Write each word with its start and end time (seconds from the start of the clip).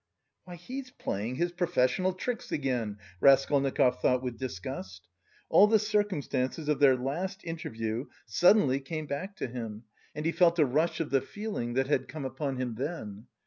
"Why, 0.45 0.55
he's 0.55 0.89
playing 0.89 1.35
his 1.35 1.51
professional 1.51 2.13
tricks 2.13 2.51
again," 2.51 2.97
Raskolnikov 3.19 4.01
thought 4.01 4.23
with 4.23 4.39
disgust. 4.39 5.07
All 5.47 5.67
the 5.67 5.77
circumstances 5.77 6.67
of 6.67 6.79
their 6.79 6.95
last 6.95 7.43
interview 7.45 8.05
suddenly 8.25 8.79
came 8.79 9.05
back 9.05 9.35
to 9.35 9.45
him, 9.47 9.83
and 10.15 10.25
he 10.25 10.31
felt 10.31 10.57
a 10.57 10.65
rush 10.65 11.01
of 11.01 11.11
the 11.11 11.21
feeling 11.21 11.73
that 11.73 11.85
had 11.85 12.07
come 12.07 12.25
upon 12.25 12.57
him 12.57 12.73
then. 12.79 13.27